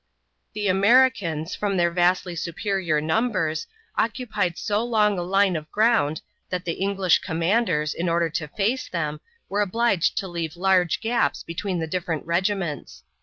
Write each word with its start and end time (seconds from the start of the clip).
The 0.53 0.67
Americans, 0.67 1.53
from 1.53 1.77
their 1.77 1.91
vastly 1.91 2.35
superior 2.35 2.99
numbers, 3.01 3.67
occupied 3.95 4.57
so 4.57 4.83
long 4.83 5.19
a 5.19 5.21
line 5.21 5.55
of 5.55 5.69
ground 5.71 6.23
that 6.49 6.65
the 6.65 6.73
English 6.81 7.19
commanders, 7.19 7.93
in 7.93 8.09
order 8.09 8.31
to 8.31 8.47
face 8.47 8.89
them, 8.89 9.21
were 9.47 9.61
obliged 9.61 10.17
to 10.17 10.27
leave 10.27 10.55
large 10.55 11.01
gaps 11.01 11.43
between 11.43 11.77
the 11.77 11.85
different 11.85 12.25
regiments. 12.25 13.03